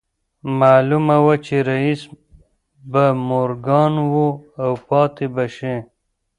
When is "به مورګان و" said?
2.91-4.15